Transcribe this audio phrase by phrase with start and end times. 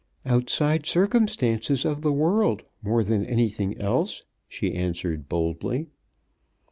[0.25, 5.89] "Outside circumstances of the world more than anything else," she answered, boldly.